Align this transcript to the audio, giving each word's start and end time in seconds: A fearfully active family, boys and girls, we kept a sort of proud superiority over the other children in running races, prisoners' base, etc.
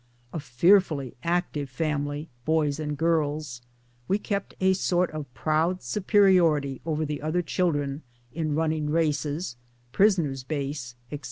A 0.33 0.39
fearfully 0.39 1.13
active 1.23 1.69
family, 1.69 2.27
boys 2.43 2.79
and 2.79 2.97
girls, 2.97 3.61
we 4.07 4.17
kept 4.17 4.55
a 4.59 4.73
sort 4.73 5.11
of 5.11 5.31
proud 5.35 5.83
superiority 5.83 6.81
over 6.87 7.05
the 7.05 7.21
other 7.21 7.43
children 7.43 8.01
in 8.33 8.55
running 8.55 8.89
races, 8.89 9.57
prisoners' 9.91 10.41
base, 10.43 10.95
etc. 11.11 11.19